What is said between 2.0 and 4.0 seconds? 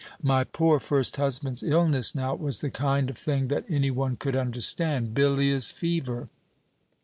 now, was the kind of thing that any